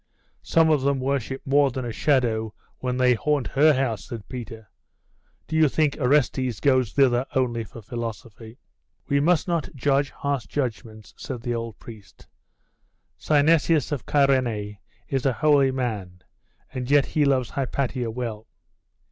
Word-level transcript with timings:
'Some 0.41 0.71
of 0.71 0.81
them 0.81 0.99
worship 0.99 1.43
more 1.45 1.69
than 1.69 1.85
a 1.85 1.91
shadow, 1.91 2.55
when 2.79 2.97
they 2.97 3.13
haunt 3.13 3.45
her 3.49 3.71
house,' 3.73 4.07
said 4.07 4.27
Peter. 4.27 4.67
'Do 5.47 5.55
you 5.55 5.69
think 5.69 5.95
Orestes 5.99 6.59
goes 6.59 6.91
thither 6.93 7.23
only 7.35 7.63
for 7.63 7.83
philosophy?' 7.83 8.57
'We 9.07 9.19
must 9.19 9.47
not 9.47 9.69
judge 9.75 10.09
harsh 10.09 10.47
judgments,' 10.47 11.13
said 11.17 11.43
the 11.43 11.53
old 11.53 11.77
priest; 11.77 12.25
'Synesius 13.19 13.91
of 13.91 14.03
Cyrene 14.11 14.79
is 15.07 15.23
a 15.23 15.33
holy 15.33 15.69
man, 15.69 16.23
and 16.73 16.89
yet 16.89 17.05
he 17.05 17.23
loves 17.23 17.51
Hypatia 17.51 18.09
well. 18.09 18.47